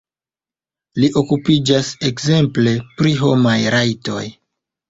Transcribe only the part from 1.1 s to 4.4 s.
okupiĝas ekzemple pri homaj rajtoj.